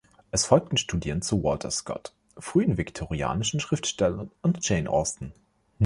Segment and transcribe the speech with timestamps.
[0.31, 5.31] Es folgten Studien zu Walter Scott, frühen viktorianischen Schriftstellern und Jane Austen.